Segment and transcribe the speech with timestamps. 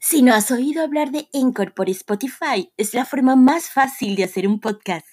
[0.00, 4.22] Si no has oído hablar de Encore por Spotify, es la forma más fácil de
[4.22, 5.04] hacer un podcast.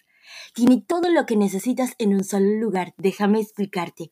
[0.53, 4.11] Tiene todo lo que necesitas en un solo lugar, déjame explicarte.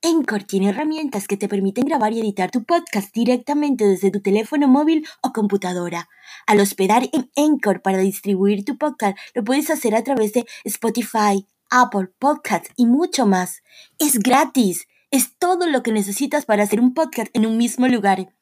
[0.00, 4.68] Encore tiene herramientas que te permiten grabar y editar tu podcast directamente desde tu teléfono
[4.68, 6.08] móvil o computadora.
[6.46, 11.46] Al hospedar en Encore para distribuir tu podcast, lo puedes hacer a través de Spotify,
[11.70, 13.62] Apple Podcasts y mucho más.
[13.98, 14.88] Es gratis.
[15.10, 18.32] Es todo lo que necesitas para hacer un podcast en un mismo lugar.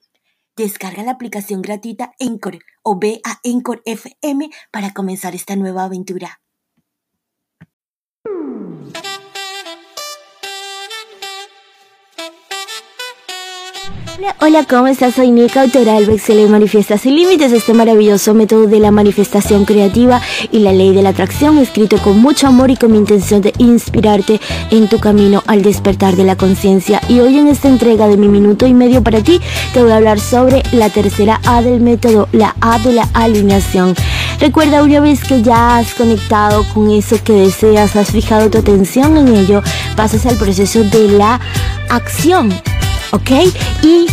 [0.57, 6.44] Descarga la aplicación gratuita Encore o ve a Encore FM para comenzar esta nueva aventura.
[14.17, 15.15] Hola, hola, ¿cómo estás?
[15.15, 20.21] Soy Nika, autora del Vexel Manifiesta sin Límites, este maravilloso método de la manifestación creativa
[20.53, 23.53] y la ley de la atracción, escrito con mucho amor y con mi intención de
[23.59, 24.41] inspirarte
[24.71, 27.01] en tu camino al despertar de la conciencia.
[27.09, 29.41] Y hoy en esta entrega de mi minuto y medio para ti,
[29.73, 33.97] te voy a hablar sobre la tercera A del método, la A de la alineación.
[34.39, 39.17] Recuerda una vez que ya has conectado con eso que deseas, has fijado tu atención
[39.17, 39.61] en ello,
[39.97, 41.41] pasas al proceso de la
[41.89, 42.55] acción
[43.15, 43.31] ¿ok?
[43.83, 44.07] Y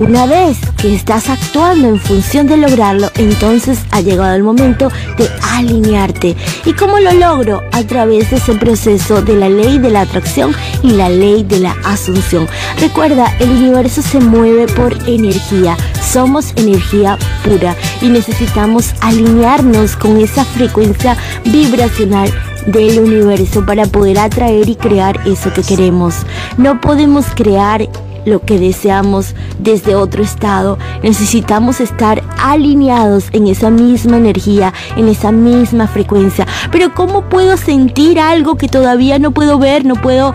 [0.00, 5.28] una vez que estás actuando en función de lograrlo, entonces ha llegado el momento de
[5.52, 6.36] alinearte.
[6.64, 7.62] ¿Y cómo lo logro?
[7.72, 11.60] A través de ese proceso de la ley de la atracción y la ley de
[11.60, 12.48] la asunción.
[12.80, 15.76] Recuerda, el universo se mueve por energía.
[16.00, 22.32] Somos energía pura y necesitamos alinearnos con esa frecuencia vibracional
[22.66, 26.14] del universo para poder atraer y crear eso que queremos.
[26.56, 27.88] No podemos crear
[28.24, 30.78] lo que deseamos desde otro estado.
[31.02, 36.46] Necesitamos estar alineados en esa misma energía, en esa misma frecuencia.
[36.70, 40.34] Pero ¿cómo puedo sentir algo que todavía no puedo ver, no puedo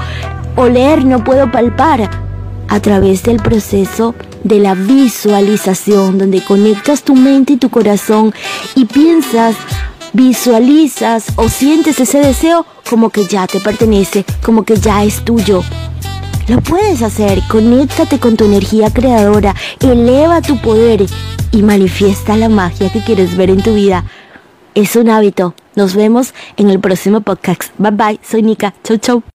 [0.55, 2.09] oler, no puedo palpar?
[2.69, 8.33] A través del proceso de la visualización, donde conectas tu mente y tu corazón
[8.75, 9.55] y piensas,
[10.13, 15.63] visualizas o sientes ese deseo como que ya te pertenece, como que ya es tuyo.
[16.47, 21.05] Lo puedes hacer, conéctate con tu energía creadora, eleva tu poder
[21.51, 24.03] y manifiesta la magia que quieres ver en tu vida.
[24.75, 25.55] Es un hábito.
[25.75, 27.71] Nos vemos en el próximo podcast.
[27.77, 28.73] Bye bye, soy Nika.
[28.83, 29.32] Chau chau.